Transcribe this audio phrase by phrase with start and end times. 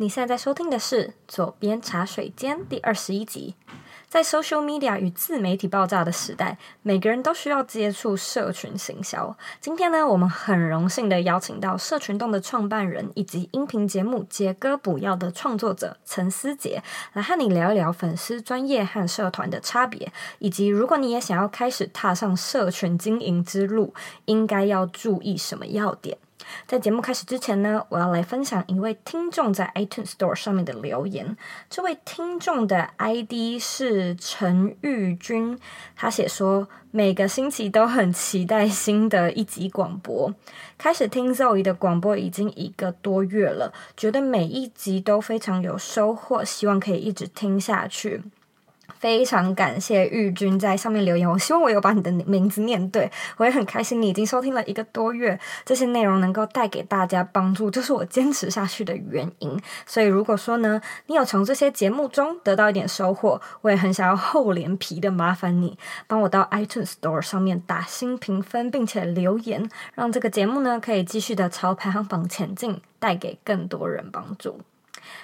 [0.00, 3.56] 你现在在收听的是《左边茶水间》第二十一集。
[4.06, 9.36] 在 social media 与自媒体爆炸的时代，每个人都需要接触社群行销。
[9.60, 16.80] 今天呢，我们很荣幸的邀请到社群丼的创办人以及音频节目《杰哥补药》的创作者陈思杰，
[17.14, 23.92] 来和你聊一聊粉丝专业和社团的差别，以及如果你也想要开始踏上社群经营之路，
[24.26, 26.16] 应该要注意什么要点。
[26.66, 31.36] 在节目开始之前呢，我要来分享一位听众在 iTunes Store 上面的留言。
[31.68, 35.58] 这位听众的 ID 是陈玉君，
[35.96, 40.32] 他写说，每个星期都很期待新的一集广播。
[40.76, 48.22] 开始听 Zoe 的广播已经一个多月了，觉得每一集都非常有收获，希望可以一直听下去。
[48.98, 59.56] 非常感谢玉君在上面留言，我希望我有把你的名字念对，我也很开心你已经收听了一个多月，这些内容能够带给大家帮助，就是我坚持下去的原因。
[59.86, 74.60] 所以如果说呢，你有从这些节目中得到一点收获，我也很想要厚脸皮的麻烦你，帮我到 iTunes Store 上面打新评分，并且留言，让这个节目呢可以继续的朝排行榜前进，带给更多人帮助。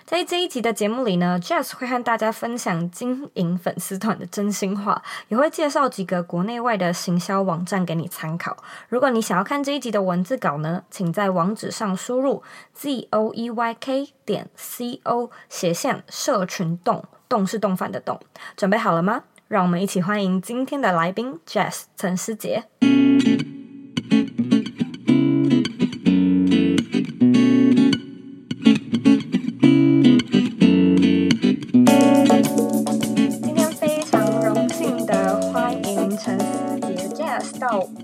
[0.04, 8.56] 在这一集的节目里呢，Jess 会和大家分享经营粉丝团的真心话，也会介绍几个国内外的行销网站给你参考。
[8.88, 12.42] 如果你想要看这一集的文字稿呢，请在网址上输入
[12.74, 18.20] z o e y k 点 c o 斜线社群动动是动饭的动。
[18.56, 19.22] 准备好了吗？
[19.48, 22.64] 让我们一起欢迎今天的来宾 Jess 陈思杰。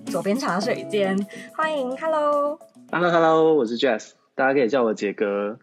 [0.06, 1.16] 佐编茶水间，
[1.56, 5.58] 欢迎，Hello，Hello，Hello，我是 Jess，大家可以叫我杰哥。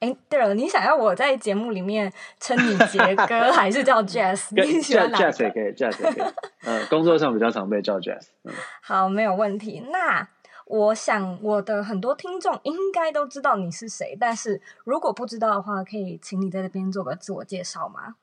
[0.00, 4.48] 哎，对了，你想要我在节目里面称你杰哥， 还是叫 Jess？
[4.50, 6.24] 你喜欢哪？Jess 也可以，Jess 也可以。
[6.66, 8.26] 嗯，工作上比较常被叫 Jess。
[8.44, 9.82] 嗯，好，没有问题。
[9.90, 10.28] 那
[10.66, 18.16] 我想我的很多听众应该都知道你是谁，但是如果不知道的话，可以请你在这边做个自我介绍吗？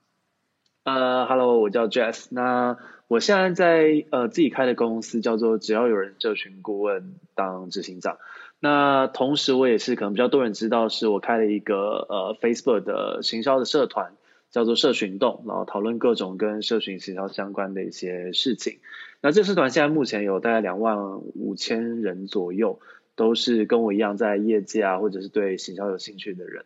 [0.83, 2.27] 呃、uh,，Hello，我叫 Jess。
[2.31, 2.77] 那
[3.13, 8.17] 我现在在呃自己开的公司叫做只要有人社群顾问当执行长。
[8.59, 14.13] 那同时我也是可能比较多人知道，是我开了一个呃 Facebook 的行销的社团，
[14.49, 18.79] 叫做社群丼，然后讨论各种跟社群行销相关的一些事情。
[19.21, 22.79] 那这社团现在目前有大概两万五千人左右，
[23.15, 26.65] 都是跟我一样在业界啊，或者是对行销有兴趣的人。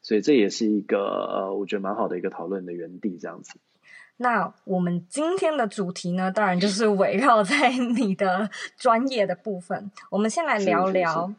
[0.00, 3.58] 所以这也是一个呃，我觉得蛮好的一个讨论的园地，这样子。
[4.18, 9.90] 那我们今天的主题呢，当然就是围绕在你的专业的部分。
[10.10, 11.32] 我们先来聊聊，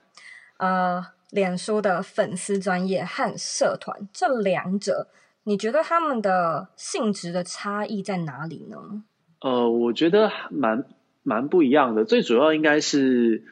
[0.58, 5.08] 呃，脸书的粉丝专业和社团这两者，
[5.44, 9.04] 你觉得他们的性质的差异在哪里呢？
[9.42, 10.86] 呃，我觉得蛮
[11.24, 12.06] 蛮不一样的。
[12.06, 13.44] 最主要应该是，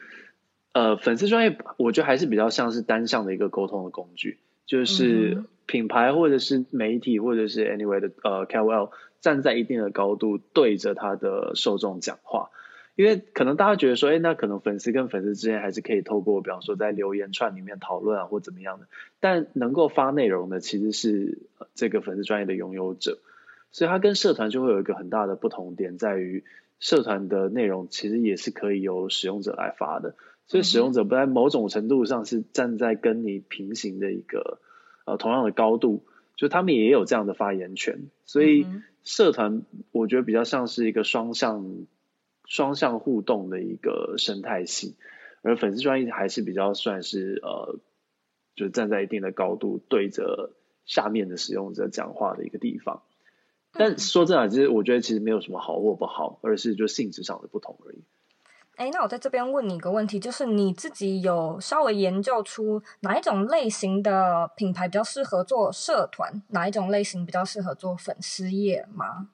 [0.71, 4.39] 呃，粉丝专业，我觉得还是比较像是单向的一个沟通的工具。
[4.65, 8.91] 就是品牌或者是媒体或者是 anyway 的呃 KOL
[9.21, 12.49] 站在一定的高度对着他的受众讲话，
[12.95, 18.87] 因为可能大家觉得说，哎，那可能粉丝跟粉丝之间还是可以透过，比方说在留言串里面讨论啊或怎么样的，
[19.19, 21.39] 但能够发内容的其实是
[21.75, 23.19] 这个粉丝专业的拥有者，
[23.71, 26.43] 所以它跟社团就会有一个很大的不同点，在于
[26.79, 30.15] 社团的内容其实也是可以由使用者来发的。
[30.49, 34.59] 所以使用者不在某种程度上是站在跟你平行的一个
[35.05, 36.05] 呃同样的高度，
[36.37, 38.07] 就他们也有这样的发言权。
[38.23, 38.65] 所以
[39.07, 39.63] 社团
[39.93, 41.87] 我觉得比较像是一个双向
[42.43, 44.97] 双向互动的一个生态系，
[45.43, 47.79] 而粉丝专业还是比较算是呃
[48.53, 50.51] 就站在一定的高度对着
[50.85, 53.01] 下面的使用者讲话的一个地方。
[53.71, 58.03] 但说真的，其实我觉得其实没有什么好或不好，而是就性质上的不同而已。
[58.77, 69.29] 哎，那我在这边问你一个问题，就是你自己有稍微研究出哪一种类型的品牌比较适合做社团，哪一种类型比较适合做粉丝业吗？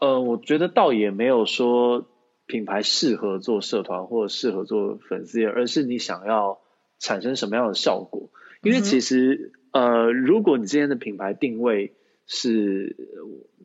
[0.00, 2.04] 呃，我觉得倒也没有说
[2.46, 6.58] 品牌适合做社团或者适合做粉丝业，而是你想要
[6.98, 8.30] 产生什么样的效果。
[8.60, 11.94] 因为其实，嗯、呃，如果你今天的品牌定位
[12.26, 12.96] 是，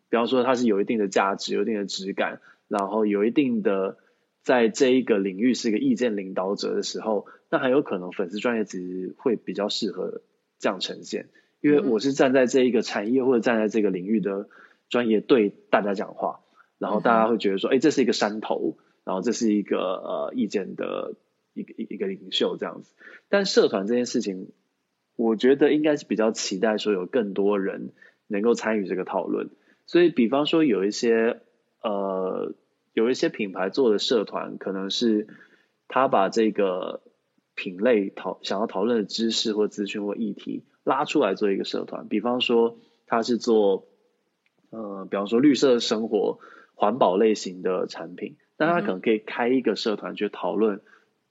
[0.07, 3.97] 比方说它是有一定的价值、有一定的质感，然后有一定的。
[4.43, 10.21] 在这一个领域是一个意见领导者的时候，那很有可能粉丝专业其实会比较适合
[10.59, 11.29] 这样呈现，
[11.61, 14.49] 因为我是站在这一个产业或者站在这个领域的
[14.89, 16.41] 专业对大家讲话，
[16.79, 21.13] 然后大家会觉得说，哎，这是一个山头，然后这是一个呃意见的
[21.53, 22.93] 一个一一个领袖这样子。
[23.29, 24.49] 但社团这件事情，
[25.15, 27.91] 我觉得应该是比较期待说有更多人
[28.27, 29.49] 能够参与这个讨论。
[29.85, 31.41] 所以，比方说有一些
[31.81, 32.53] 呃，
[32.93, 35.27] 有一些品牌做的社团，可能是
[35.88, 37.01] 他把这个
[37.55, 42.07] 品类讨想要讨论的知识或资讯或议题拉出来做一个社团。
[42.07, 42.77] 比方说，
[43.07, 43.88] 他是做
[44.71, 46.39] 呃，比方说绿色生活、
[46.75, 50.81] 环保类型的产品，那他可能可以开一个社团去讨论，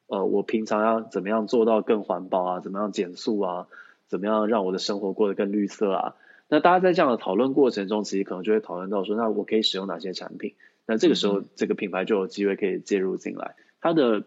[0.06, 2.60] 呃，我平常要怎么样做到更环保啊？
[2.60, 3.66] 怎么样减速啊？
[4.08, 6.16] 怎么样让我的生活过得更绿色啊？
[6.48, 10.54] 那大家在这样的讨论过程中，其实可能就会讨论到说，那我可以使用哪些产品？
[10.90, 13.54] 那这个时候，这个品牌就有机会可以介入进来。
[13.80, 14.24] 它的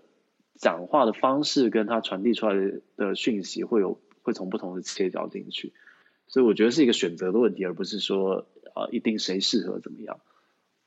[0.56, 5.74] 讲话的方式跟它传递出来的的讯息，会有会从不同的切角进去。
[6.28, 10.22] 所以我觉得是一个选择的问题，而不是说啊、呃，一定谁适合怎么样。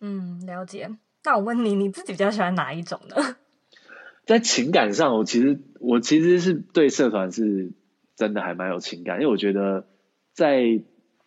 [0.01, 0.97] 嗯，了解。
[1.25, 3.37] 那我问你，你自己比较喜欢哪一种呢？
[4.25, 7.73] 在情感上，我其实我其实是对社团是
[8.17, 9.87] 真的还蛮有情感，因为我觉得
[10.33, 10.83] 在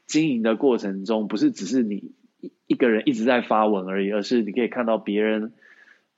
[0.08, 5.54] 经营的过程中，不是只是你一一个人一直在发文而已，而是你可以看到别人，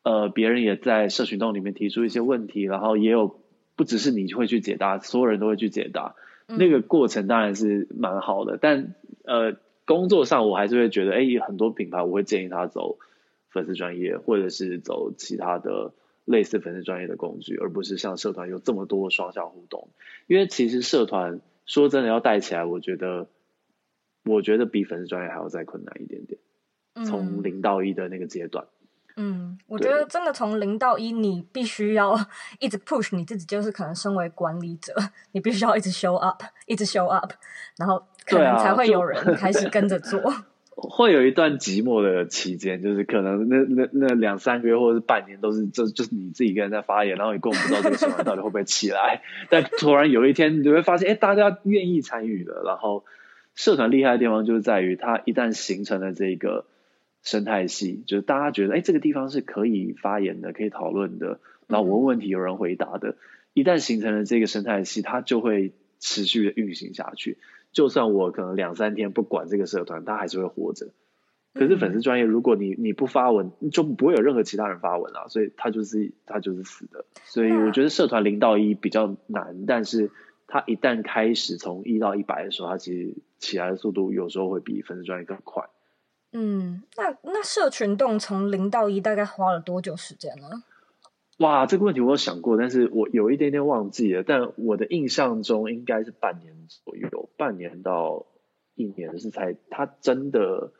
[0.03, 3.39] 呃，别人也在社群洞里面提出一些问题，然后也有
[3.75, 6.15] 不只是你会去解答，所有人都会去解答，
[6.47, 8.57] 嗯、那个过程当然是蛮好的。
[8.61, 12.97] 但呃，工作上我还是会觉得，哎，很多品牌我会建议他走
[13.49, 15.93] 粉丝专业，或者是走其他的
[16.25, 19.89] 类似粉丝专业的工具，而不是像社团有这么多双向互动。
[20.27, 23.27] 因为其实社团说真的要带起来，我觉得。
[24.25, 26.39] 我觉得比粉丝专业还要再困难一点点，
[27.05, 28.65] 从零到一的那个阶段。
[29.17, 32.15] 嗯，我觉得真的从零到一，你必须要
[32.59, 34.93] 一直 push 你自己，就是可能身为管理者，
[35.33, 37.33] 你必须要一直 show up，一直 show up，
[37.77, 40.17] 然后可能才会有人开始跟着做。
[40.21, 49.21] 啊、 会有一段寂寞的期间，就是可能那那那两三个月或者是半年都是就就是你自己一个人在发言，然后你根本不知道这个到底会不会起来，
[49.51, 53.03] 但突然有一天你就会发现，哎，大家愿意参与了，然后。
[53.53, 56.65] 社团厉害的地方就是在于，它一旦形成了这个
[57.21, 63.09] 生态系，就是大家觉得，哎，这个地方是可以发言的，可以讨论的，然后我问问题有人回答的。
[63.09, 63.15] 嗯、
[63.53, 67.37] 一旦形成了这个生态系，它就会持续的运行下去。
[67.73, 70.87] 就算我可能两三天不管这个社团，它还是会活着。
[71.53, 77.05] 可是粉丝专业，如果你你不发文，就不会有任何其他人发文了，所以它就是它就是死的。
[77.25, 80.09] 所以我觉得社团零到一比较难，但是。
[80.51, 85.69] 它一旦开始从一到一百的时候，它其实起来的速度有时候会比粉丝专业更快。
[86.33, 90.63] 嗯，那那社群动从零到一大概花了多久时间呢？
[91.37, 94.23] 哇，这个问题我有想过，但是我有一点点忘记了。
[94.23, 98.25] 但我的印象中应该是半年左右，半年到
[98.75, 100.73] 一年是才它真的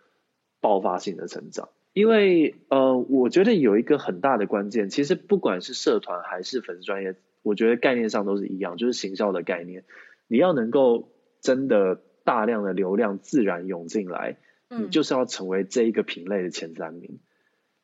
[0.60, 1.70] 爆发性的成长。
[1.94, 7.16] 因为呃，我觉得有一个很大的关键，其实不管是社团还是粉丝专页。
[7.42, 9.84] 我觉得概念上都是一样，就是行销的概念。
[10.28, 11.10] 你要能够
[11.42, 14.38] 真的大量的流量自然涌进来，
[14.70, 17.20] 你就是要成为这一个品类的前三名。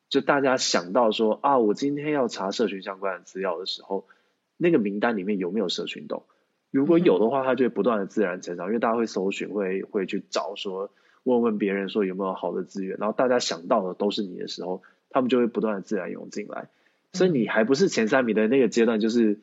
[0.10, 4.08] 就大家想到说啊，我今天要查社群相关的资料的时候，
[4.56, 6.24] 那个名单里面有没有社群懂？
[6.72, 10.92] 如果有的话，它就会不断的自然成长，因为大家会搜寻，会会去找说，
[11.24, 16.70] 问问别人说有没有好的资源，然后大家想到的都是你的时候，他们就会不断的自然涌进来。
[17.14, 19.40] 所以你还不是前三名的那个阶段，就是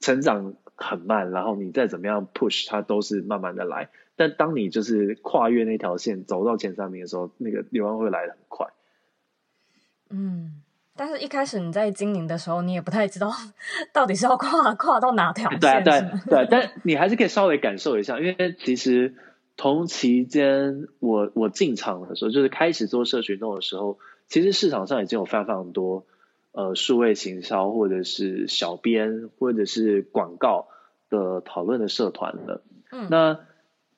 [0.00, 3.88] 成长很慢，然后你再怎么样 push，它都是慢慢的来。
[4.14, 8.66] 但当你就是跨越那条线，走到前三名的时候，那个流量会来的很快。
[10.08, 10.62] 嗯，
[10.94, 13.30] 但是一开始你在经营的时候，你也不太知道
[13.92, 15.60] 到底是要跨跨到哪条线。
[15.60, 19.14] 对对对，但你还是可以稍微感受一下，因为其实
[19.56, 23.98] 同期间我我进场的时候，就是开始做社群洞的时候，
[24.28, 26.06] 其实市场上已经有非常非常多。
[26.56, 30.68] 呃，数位行销或者是小编或者是广告
[31.10, 32.62] 的讨论的社团了。
[32.90, 33.40] 嗯，那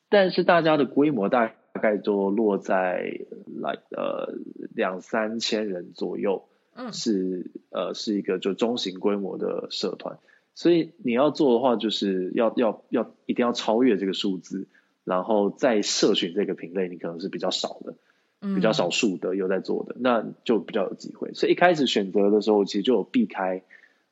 [0.08, 3.20] 但是大家的规模大概都落在
[3.60, 4.34] 来呃
[4.74, 6.48] 两三千人左右。
[6.74, 10.18] 嗯，是呃是一个就中型规模的社团，
[10.54, 14.68] 所以你要做的话，就是要要要一定要超越这个数字，
[15.02, 17.94] 然后在社群这个品类，你可能是比较少的。
[18.40, 21.32] 比较少数的有在做的，那就比较有机会。
[21.34, 23.62] 所以一开始选择的时候，其实就有避开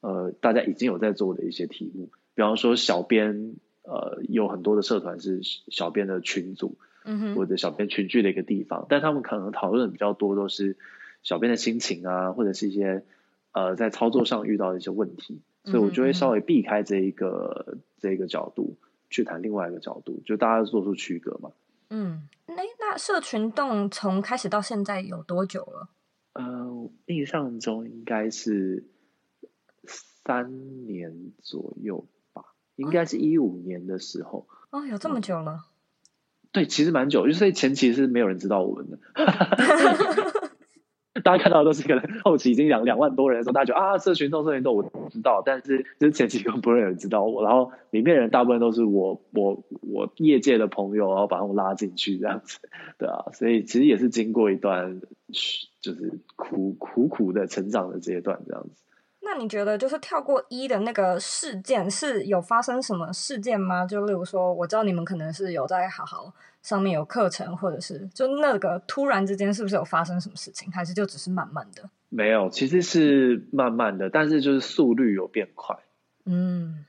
[0.00, 10.76] 呃大家已经有在做的一些题目，比方说小编呃有很多的社团是小编的群组，嗯哼，或者小编群聚的一个地方，但他们可能讨论比较多都是
[11.22, 13.04] 小编的心情啊，或者是一些
[13.52, 18.76] 呃在操作上遇到的一些问题，所以我就会稍微避开这一个这一个角度
[19.08, 21.52] 去谈另外一个角度，就大家做出区隔嘛。
[21.88, 22.64] 嗯，那
[22.96, 25.90] 那社群洞从开始到现在有多久了？
[26.32, 28.86] 呃，印象中应该是
[29.84, 34.48] 三年左右吧，应该是一五年的时候。
[34.70, 35.52] 哦，有这么久了？
[35.56, 35.68] 嗯、
[36.52, 38.98] 对，其实蛮久，就是前期是没有人知道我们的。
[41.26, 47.42] 大家看到都是可能后期已经两两万多人的时候，大家觉得啊，社群动社群动，我知道，但是就是前期根本不会有人知道我。
[47.42, 52.60] 然后里面人大部分都是我我我业界的朋友，然后把他们拉进去这样子，
[52.96, 55.00] 对啊，所以其实也是经过一段
[55.80, 58.85] 就是苦苦苦的成长的阶段这样子。
[59.26, 63.84] 那你觉得就是跳过一的那个事件是有发生什么事件吗？
[63.84, 71.90] 就例如说，我知道你们可能是有在好好上面有课程，或者是就那个突然之间是不是有发生什么事情，还是就只是慢慢的？
[72.08, 75.76] 没有，其实是慢慢的，但是就是速率有变快。
[76.24, 76.84] 嗯，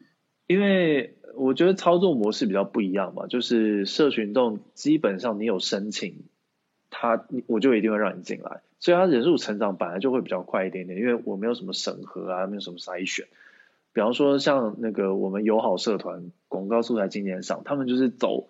[0.46, 6.26] 因为我觉得操作模式比较不一样嘛，就是社群动基本上你有申请，
[6.92, 8.62] 他我就一定会让你进来。
[8.80, 13.26] 所以它人数成长本来就会比较快一点点，因为我没有什么审核啊，没有什么筛选。
[13.94, 18.48] 比方说像那个我们友好社团广告素材经验上，他们就是走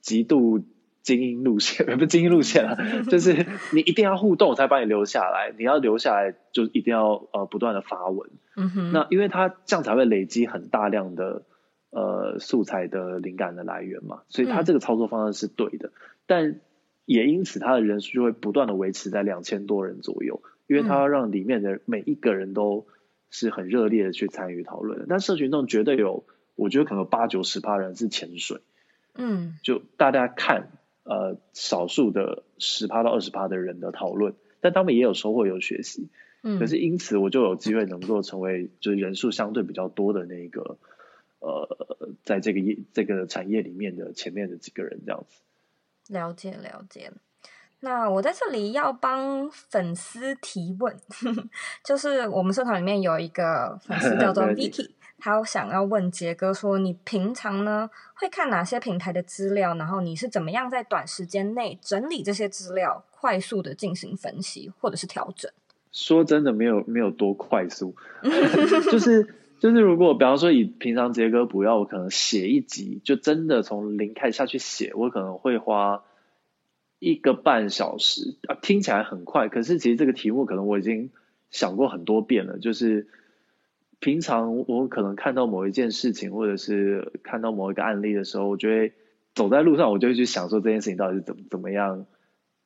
[0.00, 0.62] 极度
[1.02, 2.76] 精英路线， 不是精英路线啊，
[3.08, 8.28] 就是你一定要互动才把你留下来，你要留下来就一定要呃不断的发文。
[8.56, 8.92] 嗯哼。
[8.92, 11.42] 那因为它这样才会累积很大量的
[11.88, 15.92] 呃素材的灵感的来源嘛，所以他这个操作方式是对的，嗯、
[16.26, 16.60] 但。
[17.04, 22.86] 也因此，它的人数就会不断的维持在两千多人左右，因为它要让里面的每一个人都
[23.30, 25.06] 是很热烈的去参与讨论的。
[25.08, 28.60] 但社群中绝对有，我觉得可能八九十趴人是潜水，
[29.14, 30.70] 嗯，就大家看
[31.02, 36.08] 呃少数的十趴到二十趴的人的讨论，但他们也有收获有学习，
[36.42, 40.78] 嗯，可是因此我就有机会能够成为就是人数相对比较多的那个
[41.40, 41.76] 呃，
[42.22, 45.40] 在这个业这个产业里面的前面的几个人这样子。
[46.12, 47.10] 了解了解，
[47.80, 50.96] 那我在这里要帮粉丝提问，
[51.84, 59.74] 就是我们社团里面有一个粉丝叫做 Vicky，他想要问杰哥说，你平常呢会看哪些平台的资料？
[59.74, 65.50] 然后你是怎么样在短时间内整理这些资料，快速的进行分析或者是调整？
[65.90, 67.94] 说真的，没有没有多快速，
[68.90, 76.02] 就是就是如果比方说以平常杰哥不要，我可能写一集，就真的从零开始下去写，我可能会花。
[76.98, 81.10] 一个半小时啊，听起来很快，可是其实这个题目可能我已经
[81.50, 82.60] 想过很多遍了。
[82.60, 83.08] 就是
[83.98, 88.92] 平常我可能看到某一件事情，或者是看到某一个案例的时候，我就会
[89.34, 92.06] 走在路上，我就会去想说这件事情到底是怎么怎么样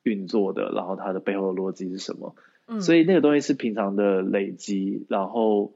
[0.03, 2.35] 运作的，然后它的背后的逻辑是什么。
[2.67, 5.07] 嗯，所以那个东西是平常的累积。
[5.09, 5.73] 然后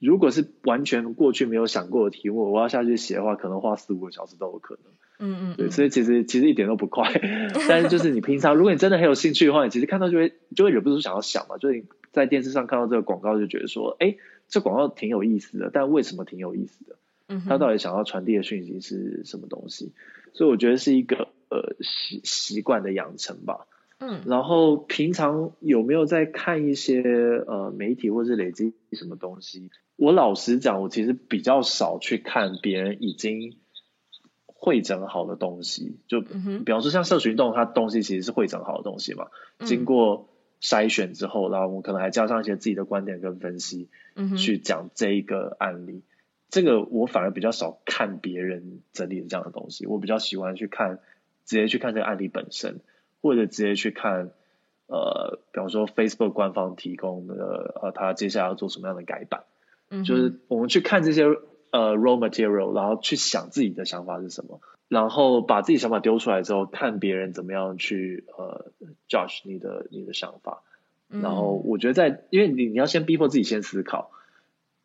[0.00, 4.92] 如果是完全过去没有想过的题目，我要下去写的话，可能花四五个小时都有可能。
[5.22, 7.12] 嗯嗯，对，所以其实其实一点都不快，
[7.68, 14.16] 但是就是你平常如果你真的很有兴趣的话，你其实看到就会就会忍不住想要想嘛，就是你在电视上看到这个广告就觉得说，哎，
[14.48, 16.96] 这广告挺有意思的，但为什么挺有意思的？
[17.28, 19.92] 嗯，他到底想要传递的讯息是什么东西？
[20.32, 23.66] 所以我觉得是一个呃习习惯的养成吧。
[23.98, 27.02] 嗯，然后平常有没有在看一些
[27.46, 29.70] 呃媒体或是累积什么东西？
[30.00, 33.56] 我老实讲，我其实比较少去看别人已经。
[34.62, 39.28] 汇整好的东西，就比方说像社群动，它东西其实是汇整好的东西嘛。
[39.58, 40.28] 嗯、经过
[40.60, 46.02] 筛选之后，然后我们可能还加上一些自己的观点跟分析，嗯、去讲这一个案例。
[46.50, 50.98] 这个我反而比较少看别人整理的这样的东西，我比较喜欢去看，
[51.46, 52.80] 直接去看这个案例本身，
[53.22, 54.30] 或者直接去看，
[54.88, 59.44] 呃，比方说 Facebook 官方提供的，呃，他接下来要做什么样的改版，
[59.90, 61.26] 嗯、就是我们去看这些。
[61.72, 68.72] 呃，raw material，然后去想自己的想法是什么，然后把自己想法丢出来之后，看别人怎么样去呃
[69.08, 70.64] judge 你的你的想法。
[71.08, 74.10] 然后我觉得在，因为你你要先逼迫自己先思考。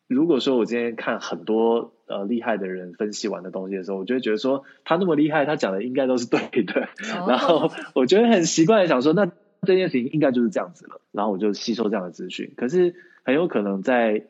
[0.06, 6.88] 如果说我今天看很多呃厉害的人分析完的东西的时候，我就会觉得说他那么厉害，他讲的应该都是对的。
[7.18, 7.28] Oh.
[7.28, 9.26] 然后我觉得很习惯的想说，那
[9.62, 11.00] 这件事情应该就是这样子了。
[11.10, 12.52] 然后我就吸收这样的资讯。
[12.56, 12.94] 可是
[13.24, 14.26] 很有可能在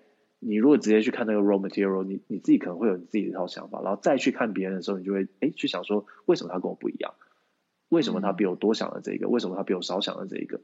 [0.49, 7.15] 你如果直接去看那个 raw material，你你自己可能会有你自己的一套想法，然后再去看别人的时候，你就会哎去想说，为什么他跟我不一样？
[7.89, 9.29] 为什么他比我多想了这个？
[9.29, 10.61] 为什么他比我少想了这个？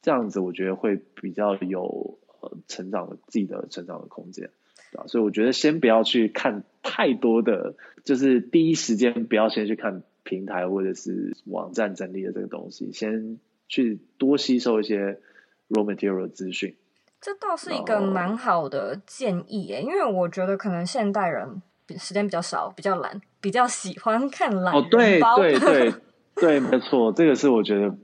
[0.00, 4.50] 这样子我觉得会比较有呃成长的自己的成长的空间，
[4.92, 5.06] 对吧？
[5.06, 7.74] 所以我觉得先不要去看太多的，
[8.04, 15.20] 就是第一时间不要先去看平台或者是网站整理的这个东西，先去多吸收一些
[15.68, 16.76] raw material 的资讯。
[17.20, 21.60] 这倒是一个蛮好的建议耶，因为我觉得可能现代人
[21.98, 24.74] 时间比较少，比较懒，比较喜欢看懒。
[24.74, 25.92] 哦，对对对
[26.36, 27.96] 对，没错，这个是我觉得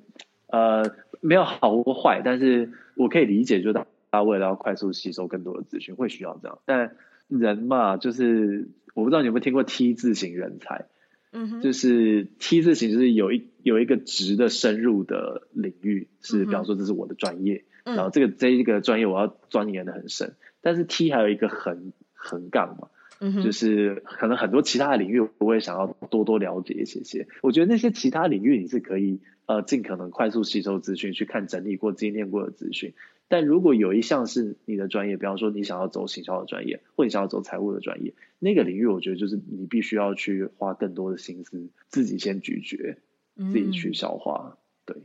[0.48, 6.58] 呃没有好或坏，但是我可以理解，就是大家为了要快速吸收更多的资讯，会需要这样。
[6.66, 6.96] 但
[7.28, 10.86] 人嘛，就是我不知道你有没有听过 T 字型人才，
[11.32, 22.88] 嗯哼，就是 T 字型就是有一有一个直的深入的领域，是比方说这是我的专业，嗯、然后这个这一个专业我要钻研的很深，但是 T 还有一个横横杠嘛。
[23.18, 27.26] 嗯，就是可能很多其他的领域我会想要多多了解一些些。
[27.40, 32.92] 我觉得那些其他领域你是可以呃尽可能快速吸收资讯，去看整理过、经验过的资讯。
[33.28, 42.98] 但如果有一项是你的专业，比方说你想要走行销的专业，或你想要走财务的专业，那个领域我觉得就是你必须要去花更多的心思，自己先咀嚼，
[43.36, 44.58] 自己去消化。
[44.84, 44.98] 对，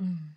[0.00, 0.33] 嗯，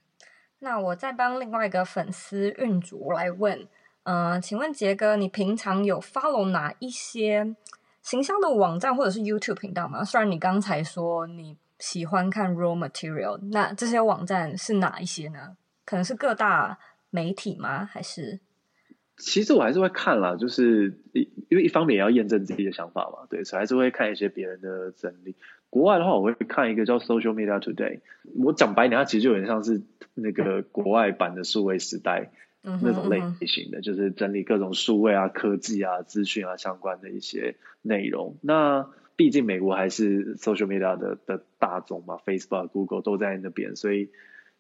[0.60, 3.68] 那我再帮另外一个粉丝运主来问。
[4.04, 7.56] 嗯、呃，请问杰哥，你平常有 follow 哪一些
[8.02, 10.04] 行销的网站或者是 YouTube 频道吗？
[10.04, 15.58] 虽然你刚才说你喜欢看 raw material，那这些网站是哪一些呢？
[15.86, 17.86] 可能是各大媒体吗？
[17.86, 18.40] 还是？
[19.18, 25.36] 其实我还是会看啦，就是因为一方面也要验证自己的想法嘛，对，所以还是会看一些别人的整理。
[25.70, 28.00] 国外的话，我会看一个叫 Social Media Today，
[28.36, 29.82] 我讲白点，它其实就有点像是
[30.14, 32.32] 那个国外版的数位时代。
[32.82, 38.36] 那种类型的，就是整理各种数位啊、科技啊、资讯啊相关的一些内容。
[38.42, 44.10] 那毕竟美国还是 social media 的的大宗嘛，Facebook、Google 都在那边，所以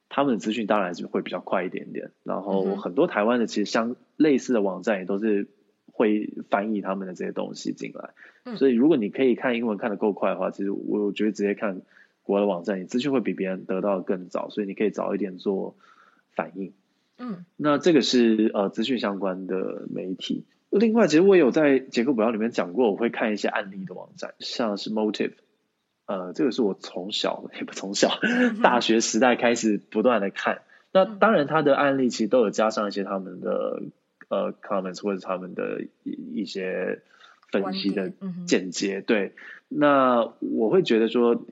[0.08, 2.12] 他们的资讯当然是会比较快一点点。
[2.24, 5.50] 然后很多台湾的其实相类似的网站也都是
[5.98, 8.56] 会翻译他们的这些东西进来。
[8.56, 11.82] 所以如果你可以看英文看得够快的话，其实我觉得直接看
[12.22, 15.76] 国外的网站，你资讯会比别人得到更早，所以你可以早一点做
[16.36, 16.72] 反应。
[17.18, 20.46] 嗯，那这个是呃资讯相关的媒体。
[20.70, 25.34] 另外，其实我有在杰克补药里面讲过，我会看一些案例的网站，像是 Motive，
[26.06, 28.12] 呃，这个是我从小也不从小，
[28.62, 30.62] 大学时代开始不断的看。
[30.94, 33.82] 那当然，他的案例其实都有加上一些他们的
[34.30, 37.02] 呃 comments 或者他们的一一些
[37.52, 38.14] 分析的
[38.46, 39.02] 见解。
[39.02, 39.34] 对，
[39.68, 41.46] 那我会觉得说。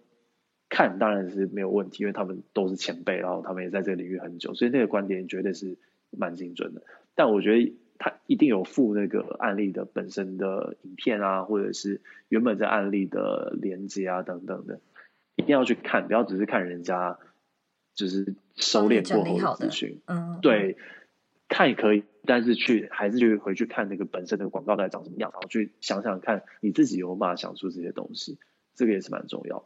[0.67, 5.77] 看当然是没有问题，因为他们都是前辈，然后他们也在这个领域很久，所以那个观点绝对是
[6.09, 6.81] 蛮精准的。
[7.13, 14.81] 但我觉得他一定有附那个案例的本身的影片啊，或者是原本这案例的连接啊等等的，
[15.35, 17.19] 一定要去看，不要只是看人家
[17.93, 20.01] 就是收敛过后的资讯。
[20.07, 20.77] 嗯，对，
[21.47, 28.39] 看也可以，但是去还是去回去看那个本身的广告在长什么样，然后去想想看你自己有没有想出这些东西，
[28.75, 29.59] 这个也是蛮重要。
[29.59, 29.65] 的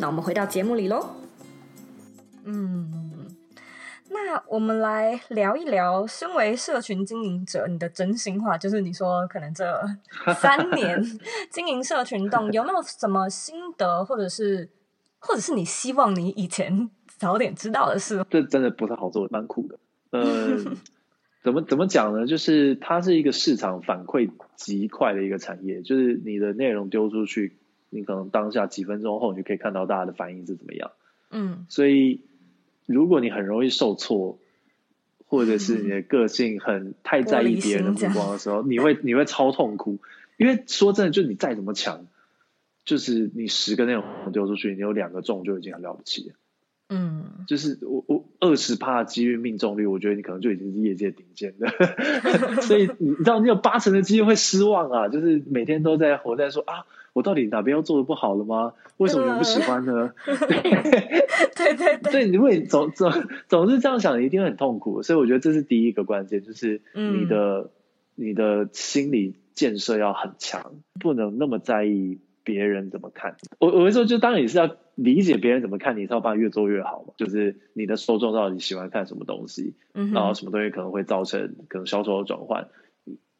[0.00, 1.04] 那我们回到节目里喽。
[2.44, 3.26] 嗯，
[4.10, 9.64] 那我们来聊一聊，身为社群经营者，你的真心话，就是你说可能这
[10.38, 11.02] 三年
[11.50, 14.70] 经营社群动，有没有什么心得，或者是，
[15.18, 18.24] 或者是你希望你以前早点知道的事？
[18.30, 19.80] 这真的不太好做，蛮苦的。
[20.12, 20.72] 嗯、呃，
[21.42, 22.24] 怎么怎么讲呢？
[22.24, 27.57] 就是它是一个市场反馈极快的一个产业，就是你的内容丢出去。
[27.90, 30.90] 你可能当下几分钟后，你就可以看到大家的反应是怎么样。
[31.30, 32.22] 嗯，所以
[32.86, 34.38] 如果你很容易受挫，
[35.26, 39.98] 或者是你的个性很太在意别人的目光的时候，你会你会超痛苦。
[40.38, 42.06] 因为说真的，就你再怎么强，
[42.84, 46.34] 就是你十个内容丢出去，你有两个中就已经很了不起了。
[46.88, 51.68] 嗯，就是我我二十趴的机遇命中率，我觉得你可能就已经是业界顶尖的。
[52.62, 55.08] 所以你知道，你有八成的机会会失望啊！
[55.08, 56.86] 就是每天都在活在说啊。
[57.18, 58.74] 我到底哪边又做的不好了吗？
[58.96, 60.12] 为什么你不喜欢呢？
[60.24, 63.10] 对 对对，对，你会总总
[63.48, 65.02] 总是这样想，一定会很痛苦。
[65.02, 67.70] 所以我觉得这是第一个关键，就是你的、嗯、
[68.14, 73.36] 你的心理建设要很强，不能那么在意别人怎么看。
[73.58, 77.14] 我我会说，就当然你是要理解别人怎么看你，才有办法越做越好嘛。
[77.16, 82.68] 就是你的受众到底喜欢看什么东西，嗯、然后什么东西可能会造成可能销售的转换，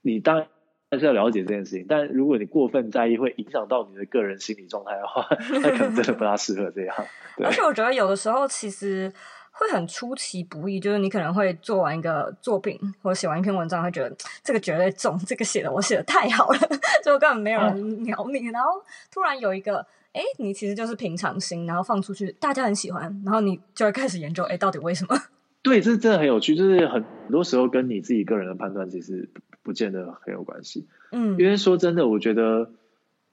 [0.03, 0.49] 你当然。
[0.91, 5.27] 但是要了解这件事情，但如果你过分在意，会影响到你的个人心理状态的话，
[5.61, 6.97] 那可能真的不大适合这样。
[7.45, 9.13] 而且我觉得有的时候其实
[9.53, 16.59] 会很出其不意，就是你可能会做完一个作品或者写完一篇文章，会觉得这个绝对中，这个写的我写的太好了，
[17.05, 18.47] 就根本没有人鸟你。
[18.47, 18.71] 然后
[19.13, 25.15] 突然有一个，哎，你其实就是平常心，然后放出去，大家很喜欢，然后你就会开始研究，哎，到底为什么？
[25.61, 29.29] 对，这真的很有趣，就是很多时候跟你自己个人的判断其实
[29.69, 30.87] 不见得很有关系。
[31.13, 32.71] 嗯，因为说真的，我觉得，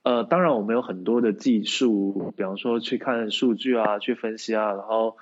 [0.03, 5.15] 呃，当然我们有很多的技术，比方说去看数据啊，去分析啊，然后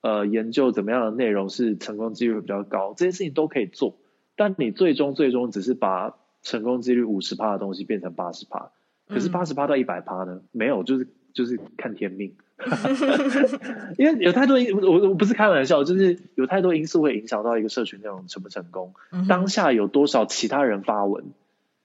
[0.00, 3.94] 呃研究怎么样的内容是成功几率比较高，这些事情都可以做。
[4.34, 8.72] 但你最终最终只是把成功几率五十趴的东西变成八十趴，
[9.06, 10.42] 可是八十趴到一百趴呢？
[10.50, 12.34] 没有，就是就是看天命。
[13.96, 18.94] 因为有太多因，我我不是开玩笑，就是有太多因素会影响到一个社群内容成不成功。
[19.12, 21.26] 嗯、当下有多少其他人发文，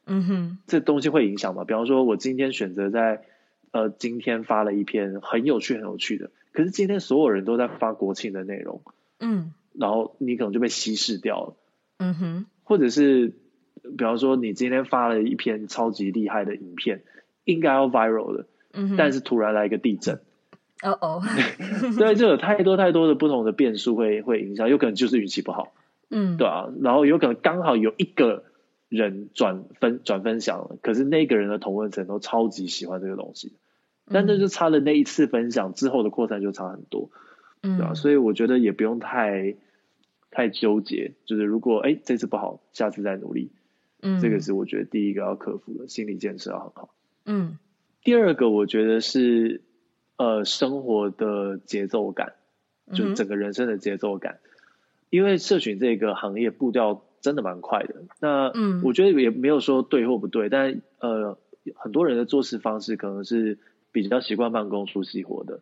[0.08, 1.64] 嗯哼，这东西会影响吗？
[1.64, 3.22] 比方说，我今天选择在
[3.72, 8.82] 呃今天发了一篇很有趣很有趣的，可是今天所有人都在发国庆的内容，
[9.20, 11.56] 嗯，然后你可能就被稀释掉了，
[11.98, 13.28] 嗯哼，或者是
[13.96, 17.04] 比方说你今天发了一篇超级厉害的影片，
[17.44, 20.20] 应该要 viral 的，嗯，但是突然来一个地震。
[20.84, 21.22] 哦哦，
[21.98, 25.74] 对，就有太多太多的不同的变数会会影响，有可能就是运气不好，
[26.10, 28.44] 嗯，对啊，然后有可能刚好有一个
[28.90, 33.54] 人转分转分享了，可是那个人的同温层都超级喜欢这个东西，
[34.12, 37.10] 但这就差了那一次分享之后的扩散就差很多，
[37.62, 39.56] 嗯，对啊，所以我觉得也不用太
[40.32, 43.52] 太纠结，就是如果哎这次不好，下次再努力，
[44.02, 46.90] 嗯，这个是我觉得第一个要克服的心理建设要很好，
[47.26, 47.58] 嗯，
[48.04, 49.62] 第二个我觉得是。
[50.18, 52.34] 呃，生活的节奏感，
[52.94, 54.50] 就整个人生的节奏感，嗯、
[55.10, 57.96] 因为社群这个行业步调真的蛮快的。
[58.20, 61.38] 那嗯，我觉得也没有说对或不对，但呃，
[61.76, 63.58] 很多人的做事方式可能是
[63.92, 65.62] 比较习惯慢工出细活的。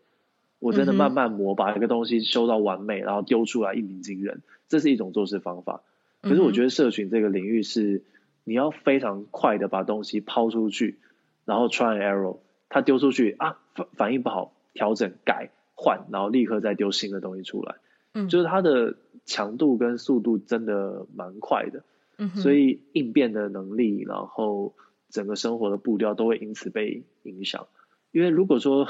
[0.60, 5.82] 我真的慢慢磨，把一个东西修到完美，然后丢出来一鸣惊人，这是一种做事方法。
[6.22, 8.04] 可是我觉得社群这个领域是
[8.44, 11.00] 你要非常快的把东西抛出去，
[11.46, 12.38] 然后 try and error。
[12.70, 17.76] 他丢出去啊，反反应不好，调整改换，然后立刻再丢新的东西出来。
[18.14, 21.84] 嗯，就是它的强度跟速度真的蛮快的。
[22.18, 24.74] 嗯，所以应变的能力，然后
[25.10, 27.68] 整个生活的步调都会因此被影响。
[28.12, 28.88] 因为如果说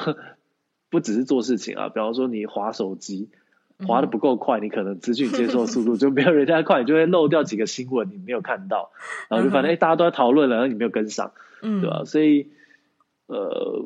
[0.89, 3.29] 不只是做事情啊，比方说你滑手机
[3.87, 8.91] 滑的不够快，你可能资讯接受速度就没有人家快，你就会漏掉几个新闻你没有看到，
[9.29, 12.03] 然后就反正哎大家都在讨论了，然后你没有跟上，嗯，对吧？
[12.05, 12.49] 所以。
[13.27, 13.85] 呃，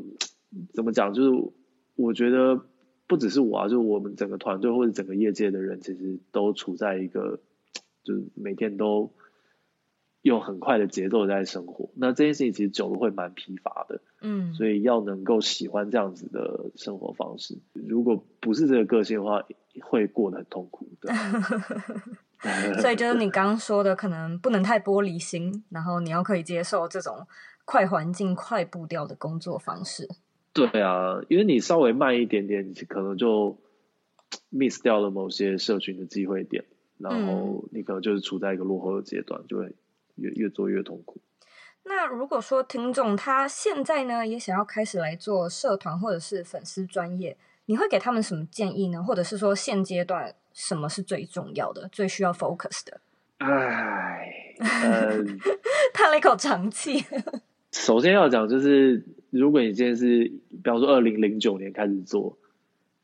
[0.73, 1.13] 怎么讲？
[1.13, 1.51] 就是
[1.95, 2.65] 我觉得
[3.07, 7.39] 不只是我啊，就是我们整个团队或者整个业界的人，其实都处在一个，
[8.03, 9.13] 就是每天都
[10.21, 11.89] 用很快的节奏在生活。
[11.95, 19.43] 那这件事情其实久了会蛮疲乏的，嗯，所以要能够喜欢这样子的生活方式，如果不是这个个性的话，
[19.81, 21.13] 会过得很痛苦的。
[22.81, 27.25] 所以就是你刚刚说的，可能不能太玻璃心，然后你要可以接受这种。
[27.67, 30.07] 快环境、快步调的工作方式。
[30.55, 33.59] 对啊，因为你稍微慢一点点，你可能就
[34.49, 36.63] miss 掉了某些社群的机会点，
[36.97, 39.75] 然后你可能就是处在一个落后的阶段，就会
[40.15, 41.19] 越越做越痛苦。
[41.83, 49.03] 那如果说听众他现在呢也想要开始来做社团或者是粉丝专业，你会给他们什么建议呢？
[49.03, 53.01] 或者是说现阶段什么是最重要的、最需要 focus 的？
[53.39, 55.21] 唉，呃，
[55.93, 57.03] 叹了一口长气。
[57.73, 59.05] 首先要讲就是，
[59.39, 62.37] 如果你今天是，比方说二零零九年开始做，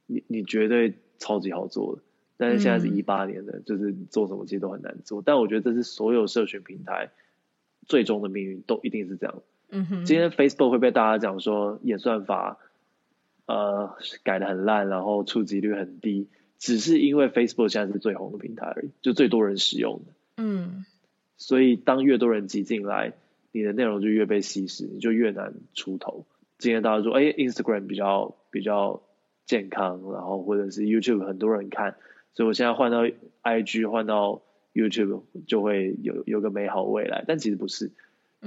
[0.07, 2.01] 你你绝对超级好做的。
[2.37, 5.21] 但是现在是一八年的，嗯、就是做什么其实都很难做。
[5.21, 7.11] 但我觉得这是所有社群平台
[7.85, 9.41] 最终的命运，都一定是这样。
[9.69, 10.05] 嗯哼。
[10.05, 12.57] 今天 Facebook 会被大家讲说演算法，
[13.45, 20.13] 呃，改的很烂，然后触及率很低，只是因为 Facebook 现在是最红的平台而已，就最多人使用的。
[20.37, 20.85] 嗯。
[21.37, 23.13] 所以当越多人挤进来。
[23.51, 26.25] 你的内容就越被稀释，你就越难出头。
[26.57, 29.01] 今天大家说，哎，Instagram 比较比较
[29.45, 31.95] 健康，然后或者是 YouTube 很多人看，
[32.33, 33.03] 所以我现在换到
[33.43, 34.41] IG，换到
[34.73, 37.25] YouTube 就会有有个美好未来。
[37.27, 37.91] 但其实不是。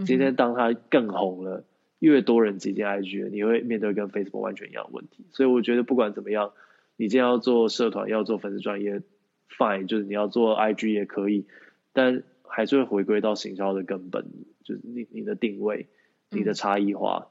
[0.06, 1.64] 今天当它更红了，
[2.00, 5.24] 越多人挤进 IG，你会面对跟 Facebook 完全一样的问题。
[5.30, 6.52] 所以我觉得不管怎么样，
[6.96, 9.02] 你今天要做社团，要做粉丝专业
[9.56, 11.46] ，fine，就是你要做 IG 也可以，
[11.92, 14.26] 但还是会回归到行销的根本。
[14.62, 15.88] 就是你你的定位，
[16.30, 17.28] 你的差异化，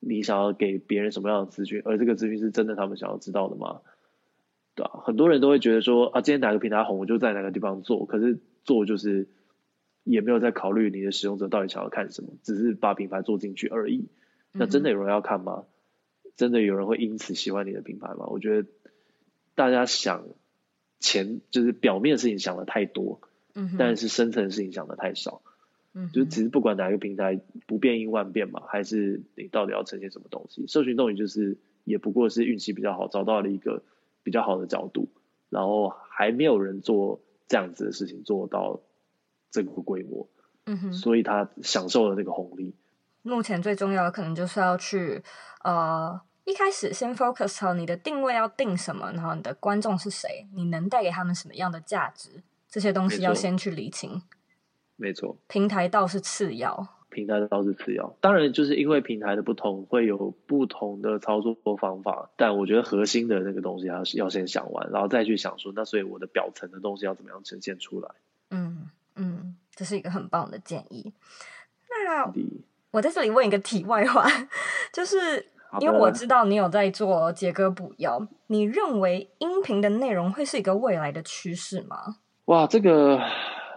[0.00, 3.80] 嗯、你想要给别人什么样的资讯，而这个资讯是真的他们想要知道的吗？
[4.74, 9.28] 对啊，很多人都会觉得说啊，今天哪个平台红，我就在哪个地方做，可是做就是
[10.04, 14.08] 也没有在考虑你的使用者到底想要看什么，只是把品牌做进去而已。
[14.52, 15.64] 那真的有人要看吗？
[16.24, 18.26] 嗯、真的有人会因此喜欢你的品牌吗？
[18.28, 18.68] 我觉得
[19.54, 20.24] 大家想
[21.00, 23.20] 钱就是表面的事情想的太多，
[23.54, 25.42] 嗯，但是深层的事情想的太少。
[25.92, 30.66] 嗯，就其实不管哪一个平台，不变应万变嘛，还是你到底要呈现什么东西？
[30.66, 33.82] 社群动力就是也不过是运气比较好，找到了一个
[34.22, 35.08] 比较好的角度，
[35.48, 38.80] 然后还没有人做这样子的事情做到
[39.50, 40.28] 这个规模，
[40.66, 42.74] 嗯哼，所以他享受了那个红利。
[43.22, 45.22] 目前最重要的可能就是要去
[45.62, 46.20] 呃。
[46.44, 54.22] 一开始先 focus 好你的定位要定什么，然后你的观众是谁，你能带给他们什么样的价值，这些东西要先去理清。
[54.96, 58.14] 没错，平台倒是次要，平台倒是次要。
[58.20, 62.30] 当然，就是因为平台的不同，会有不同的操作方法。
[62.36, 68.10] 但我觉得核心的那个东西要要先想完，然后再去想说，那所以我的表层的东西要怎么样呈现出来？
[68.50, 71.12] 嗯嗯，这是一个很棒的建议。
[72.06, 72.32] 那
[72.92, 74.26] 我在这里问一个题外话，
[74.92, 75.46] 就是。
[75.78, 82.16] 因为我知道你有在做杰哥补药，你认为音频的内容会是一个未来的趋势吗？
[82.50, 83.20] 哇，这个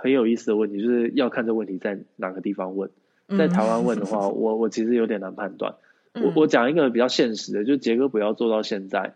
[0.02, 2.90] 很有意思的问题，就是要看这问题在哪个地方问。
[3.38, 5.76] 在台湾问的话，嗯、我我其实有点难判断。
[6.14, 9.14] 嗯、我我讲一个比较现实的，就是杰哥不要做到现在，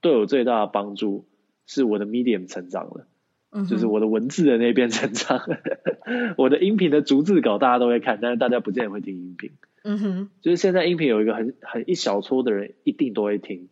[0.00, 1.24] 对我最大的帮助
[1.66, 3.06] 是我的 medium 成长了，
[3.52, 5.58] 嗯、就是我的文字的那边成长了。
[6.36, 9.52] 我的音频的逐字稿大家都会看，但是大家不见得会听音频。
[9.84, 13.68] 嗯哼，就是现在音频有一个很很一小撮的人一定都会听，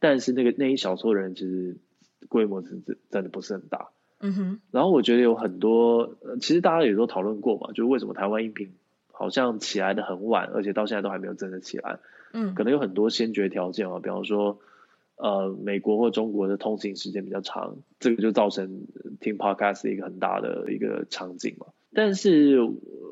[0.00, 1.78] 但是那个那一小撮的人其实
[2.28, 3.88] 规模是真真的不是很大。
[4.18, 8.72] 嗯哼，然后我觉得有很多，其实大家也都讨论过嘛，就是为什么台湾音频
[9.12, 11.98] 好像起来的很晚，而且到现在都还没有真的起来。
[12.32, 14.58] 嗯，可能有很多先决条件啊，比方说
[15.16, 18.86] 呃美国或中国的通勤时间比较长，这个就造成
[19.20, 21.66] 听 podcast 一个很大的一个场景嘛。
[21.94, 22.56] 但是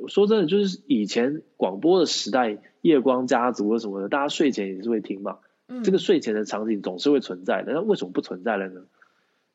[0.08, 5.38] 说真的，就是以前广播的时代，夜光家族或什么的，大家睡前也是会听嘛。
[5.68, 8.82] 嗯，这个睡前的场景总是会存在的，那为什么不存在了呢？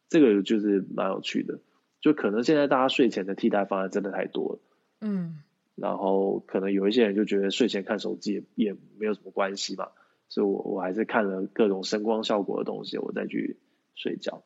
[0.10, 1.60] 这个就是蛮有趣的，
[2.02, 4.60] 就可能现在大家睡前的替代方案真的太多了。
[5.00, 5.39] 嗯，
[5.76, 9.89] 然后可能有一些人就觉得睡前看手机也也没有什么关系嘛，
[10.28, 13.58] 所以我我还是看了各种声光效果的东西，我再去
[13.95, 14.43] 睡觉。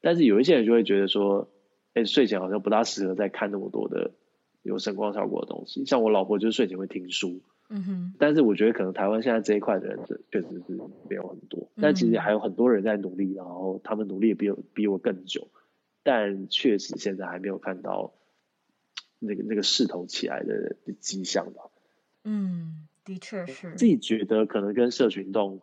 [0.00, 1.50] 但是有一些人就会觉得说。
[1.96, 4.10] 哎，睡前好像不大适合再看那么多的
[4.66, 5.84] 有声光效果的东西。
[5.86, 8.14] 像我老婆就是睡前会听书，嗯哼。
[8.18, 9.98] 但是我觉得可能台湾现在这一块的人，
[10.30, 11.68] 确实是没有很多。
[11.80, 15.48] 但其实还有很多人在努力，然后他们努力也比我比我更久，
[16.02, 18.12] 但确实现在还没有看到
[19.18, 21.62] 那个那个势头起来的迹象吧。
[22.24, 23.72] 嗯，的确是。
[23.76, 25.60] 自己觉得可能跟社群动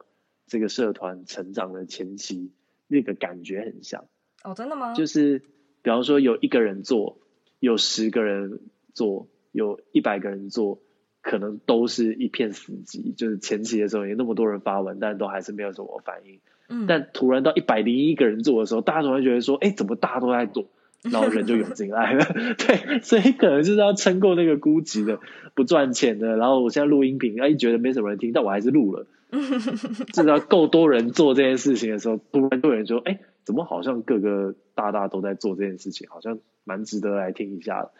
[0.48, 2.52] 这个社团成长的前期
[2.88, 4.06] 那个感觉很像。
[4.44, 4.94] 哦，真的吗？
[4.94, 5.42] 就是。
[5.84, 7.18] 比方说有一个人做，
[7.60, 8.62] 有十个人
[8.94, 10.80] 做，有一百个人做，
[11.22, 13.16] 可能都是一片死寂。
[13.16, 16.40] 就是前期的时候有那么多人发文，但都还是没有什么反应。
[16.70, 16.86] 嗯。
[16.88, 20.68] 但突然到一百零一个人做的时候，大家总会觉得说：“哎，怎么大家都在做？”
[21.12, 22.26] 然后人就涌进来了。
[22.58, 25.20] 对，所以可能就是要撑过那个孤寂的、
[25.54, 26.38] 不赚钱的。
[26.38, 29.06] 然后我现在录音频，哎，觉得没什么人听，但我还是录了。
[30.14, 37.92] 至少够多人做这件事情的时候，突然就有人说：“哎。”怎么好像各个大大都在做这件事情，好像蛮值得来听一下的。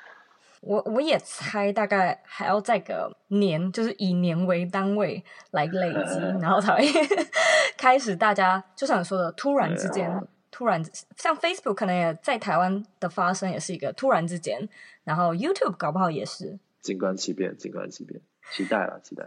[0.66, 6.88] 我我也猜大概还要再个年，就是以年为单位来累积， 然后才会
[7.78, 10.84] 开始大家就像你说的，突然之间，啊、突然
[11.18, 14.70] 像 Facebook 可能也在台湾的发生也是一个突然之间，
[15.04, 16.58] 然后 YouTube 搞不好也是。
[16.82, 18.22] 静观其变，静观其变，
[18.52, 19.26] 期待了，期待。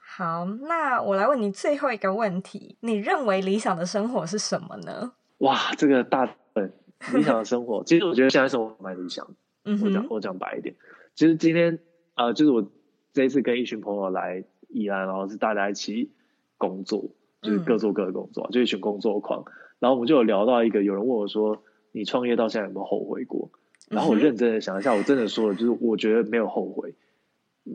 [0.00, 5.12] 好，那我来问你最后一个问题：你认为理想的生活是什么呢？
[5.38, 6.72] 哇，这个大本
[7.12, 9.32] 理想的生活，其实我觉得现在生活蛮理想的。
[9.68, 10.74] 嗯，我讲我讲白一点，
[11.14, 11.78] 其实今天
[12.14, 12.70] 啊、呃，就是我
[13.12, 16.10] 这一次跟一群朋友来宜兰，然后是大家一起
[16.56, 17.10] 工作，
[17.42, 19.44] 就是各做各的工作，嗯、就一群工作狂。
[19.78, 23.50] 然后我们就有聊到一个，有人问我说：“你创业到现在有没有后悔过？”
[23.90, 26.94] 然后我认真的想一下，我真的说了，就是我觉得没有后悔，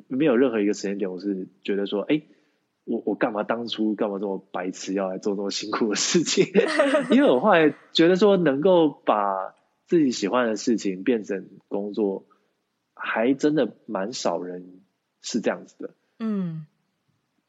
[0.07, 2.21] 没有任何一个时间点我是觉得说，哎。
[2.85, 6.47] 我我干嘛当初干嘛这么白痴要来做这么辛苦的事情？
[7.09, 12.25] 因为我后来觉得说，能够把自己喜欢的事情变成工作，
[12.93, 14.81] 还真的蛮少人
[15.21, 15.93] 是这样子的。
[16.19, 16.65] 嗯，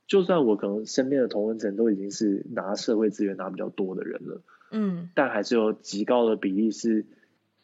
[0.06, 7.06] 就算我可能身边的同温层都已经是拿社会资源拿比较多的人了，嗯，但还是有极高的比例是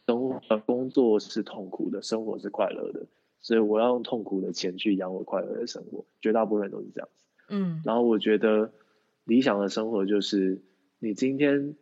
[0.07, 3.07] 生活工作是痛苦的，生活是快乐的，
[3.41, 6.05] 所以我要用痛苦的钱去养我快乐的生活。
[6.21, 7.25] 绝大部分人都是这样子。
[7.49, 8.73] 嗯，然后我觉得
[9.25, 10.63] 理想的生活就是
[10.99, 11.77] 你今天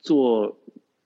[0.00, 0.60] 做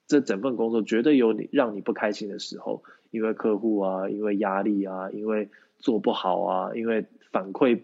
[0.07, 7.83] 这整份工作，绝对有你让你不开心的时候，因为客户啊，因为压力啊，因为做不好啊，因为反馈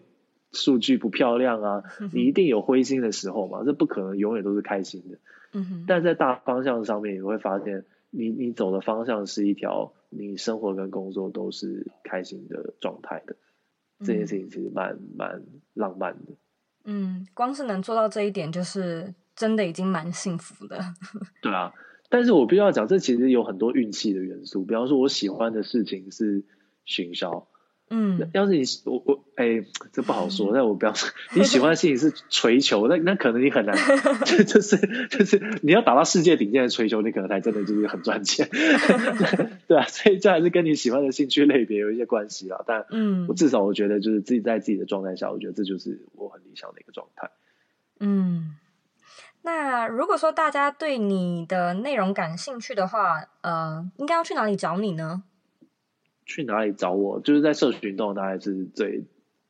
[0.51, 5.17] 数据不漂亮啊， 你一定有灰心的时候嘛，这不可能永远都是开心的。
[5.53, 13.35] 嗯哼，但在大方向上面，你会发现你你走的方向是一条你生活跟工作都是开心的状态的。
[14.03, 16.33] 这件事情其实蛮蛮浪漫的。
[16.85, 20.79] 嗯，光是能做到这一点，就是真的已经蛮幸福的。
[21.39, 21.71] 对啊，
[22.11, 24.63] 但是我必须要讲，这其实有很多运气的元素。
[24.63, 26.43] 比方说，我喜欢的事情是
[26.85, 27.47] 行销。
[27.93, 30.51] 嗯，要是你我我哎，这不好说。
[30.55, 33.75] 但我不要说你喜欢的事情是锤球，那那可能你很难，
[34.25, 34.77] 就就是
[35.09, 38.47] 就是你要打到世界顶尖的锤球，你可能才真的就是很赚钱，
[39.67, 42.63] 对啊，所以这还是跟你喜欢的兴趣类别有一些关系啦。
[42.65, 47.29] 但嗯，我至少我觉得就是自己在自己的状态下，我觉得这就是我很理想的一个状态。
[47.99, 48.55] 嗯，
[49.43, 55.23] 那如果说大家对你的内容感兴趣的话，呃，应该要去哪里找你呢？
[56.25, 57.19] 去哪里找我？
[57.19, 59.03] 就是在社群动，大概是最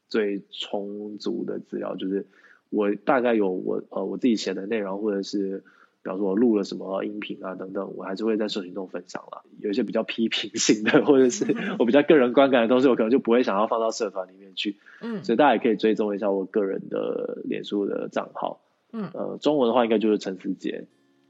[0.08, 1.96] 最充足的资料。
[1.96, 2.26] 就是
[2.70, 5.64] 我大概有我呃我自己写的内容，或者是
[6.02, 9.44] 比方说我录了什么音频啊等等，我还是会在社群动分享啦。
[9.60, 11.46] 有一些比较批评性的，或者是
[11.78, 14.78] 我比较个人观感的东西，我可能就不会想要放到社团里面去。
[15.02, 18.62] 嗯，所以大家也可以追踪一下我个人的脸书的账号。
[18.92, 20.86] 嗯，呃，中文的话应该就是陈思杰。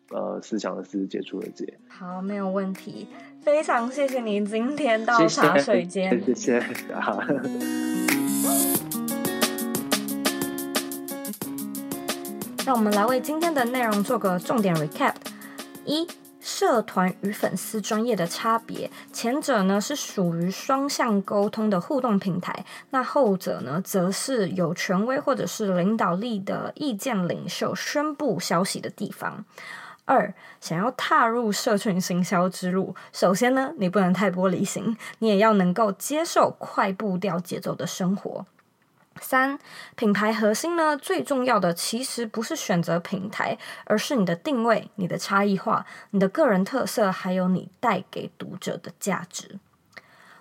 [0.09, 1.79] 呃，思想的思，杰出的杰。
[1.87, 3.07] 好，没有问题。
[3.41, 6.59] 非常谢谢你今天到茶水间，谢谢。
[6.59, 7.23] 谢谢好，
[12.65, 15.13] 让我们来为今天的内容做个重点 recap。
[15.85, 16.05] 一、
[16.41, 29.45] 社团与粉丝专业的差别，前者呢是属于双向沟通的互动平台，那后者呢则是有权威或者是领导力的意见领袖宣布消息的地方。
[30.05, 38.45] 二，想要踏入社群行销之路，首先呢，你不能太玻璃心，你也要能够接受快步调节奏的生活。
[39.21, 39.57] 三，
[39.95, 49.59] 品牌核心呢，最重要的其实不是选择平台，而是你的定位、你的差异化、你的个人特色，还有你带给读者的价值。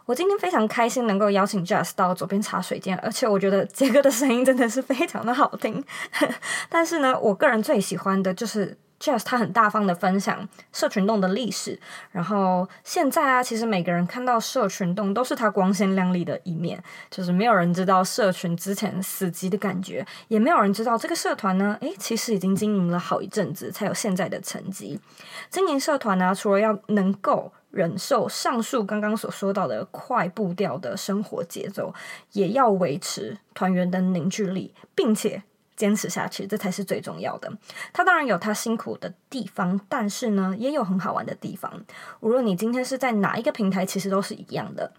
[0.06, 5.84] 我今天非常开心能够邀请 Jess 到左边茶水间，而且我觉得杰哥的声音真的是非常的好听。
[6.68, 8.76] 但是呢，我个人最喜欢的就是。
[9.00, 11.80] Jess 他很大方的分享社群动的历史，
[12.12, 25.00] 然后现在啊，其实每个人看到社群动都是他光鲜亮丽的一面，就是没有人知道社群之前死寂的感觉，也没有人知道这个社团呢，诶，其实已经经营了好一阵子才有现在的成绩。
[25.48, 31.94] 经营社团呢、除了要能够忍受上述刚刚所说到的快步调的生活节奏，
[32.32, 35.42] 也要维持团员的凝聚力，并且。
[35.80, 37.50] 坚持下去，这才是最重要的。
[37.90, 41.82] 他当然有他辛苦的地方，但是呢，也有很好玩的地方。
[42.20, 44.92] 无论你今天是在哪一个平台，其实都是一样的。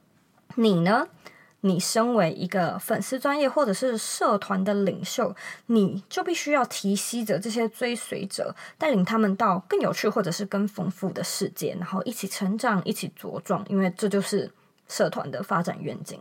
[0.55, 1.07] 你呢？
[1.63, 5.35] 你身为一个粉丝专业或者是社团的领袖，
[5.67, 13.63] 你就必须要提携着这些追随者，带领他们到更有趣或者是更丰富的世界，然后一起成长，一起茁壮。
[13.69, 14.51] 因为这就是
[14.87, 16.19] 社团的发展愿景。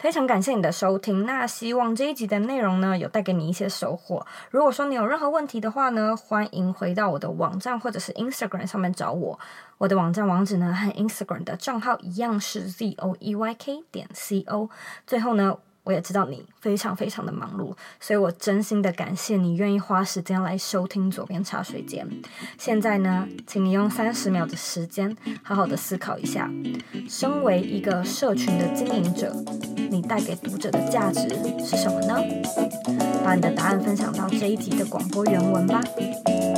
[0.00, 4.26] 非常感谢你的收听，那希望这一集的内容呢，有带给你一些收获。
[4.50, 9.38] 如果说你有任何问题的话呢，欢迎回到我的网站或者是 Instagram 上面找我。
[9.76, 14.70] 我的网站网址呢和 Instagram 的账号一样是 z o e y k 点 c o。
[15.06, 15.58] 最后呢。
[15.82, 22.06] 我也知道你非常非常的忙碌，所以我真心的感谢你愿意花时间来收听左边茶水间。
[22.58, 26.50] 现在呢，请你用三十秒的时间，好好的思考一下，
[27.08, 29.34] 身为一个社群的经营者，
[29.90, 31.28] 你带给读者的价值
[31.64, 32.16] 是什么呢？
[33.24, 35.80] 把你的答案分享到这一集的广播原文吧。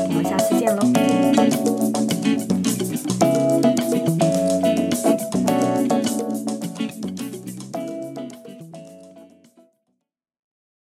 [0.08, 1.81] 我们下次见喽。